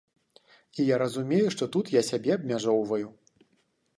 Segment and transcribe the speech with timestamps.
[0.79, 3.07] І я разумею, што тут я сябе абмяжоўваю.